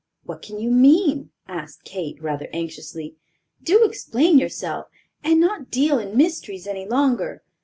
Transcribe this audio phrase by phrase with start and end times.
[0.23, 3.17] "What can you mean?" asked Kate, rather anxiously.
[3.61, 4.87] "Do explain yourself,
[5.23, 7.43] and not deal in mysteries any longer.